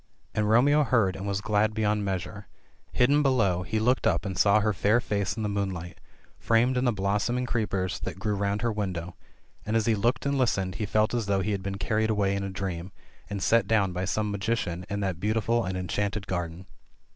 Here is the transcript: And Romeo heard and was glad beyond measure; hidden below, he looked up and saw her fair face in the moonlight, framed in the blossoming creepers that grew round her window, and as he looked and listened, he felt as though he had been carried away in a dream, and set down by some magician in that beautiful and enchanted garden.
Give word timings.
And 0.33 0.49
Romeo 0.49 0.81
heard 0.83 1.15
and 1.15 1.27
was 1.27 1.41
glad 1.41 1.75
beyond 1.75 2.03
measure; 2.03 2.47
hidden 2.91 3.21
below, 3.21 3.61
he 3.61 3.77
looked 3.79 4.07
up 4.07 4.25
and 4.25 4.35
saw 4.35 4.59
her 4.59 4.73
fair 4.73 4.99
face 4.99 5.37
in 5.37 5.43
the 5.43 5.47
moonlight, 5.47 5.99
framed 6.39 6.75
in 6.75 6.85
the 6.85 6.91
blossoming 6.91 7.45
creepers 7.45 7.99
that 7.99 8.17
grew 8.17 8.33
round 8.33 8.63
her 8.63 8.71
window, 8.71 9.15
and 9.63 9.75
as 9.75 9.85
he 9.85 9.93
looked 9.93 10.25
and 10.25 10.39
listened, 10.39 10.73
he 10.81 10.87
felt 10.87 11.13
as 11.13 11.27
though 11.27 11.41
he 11.41 11.51
had 11.51 11.61
been 11.61 11.77
carried 11.77 12.09
away 12.09 12.35
in 12.35 12.41
a 12.41 12.49
dream, 12.49 12.91
and 13.29 13.43
set 13.43 13.67
down 13.67 13.93
by 13.93 14.05
some 14.05 14.31
magician 14.31 14.87
in 14.89 15.01
that 15.01 15.19
beautiful 15.19 15.63
and 15.65 15.77
enchanted 15.77 16.25
garden. 16.25 16.65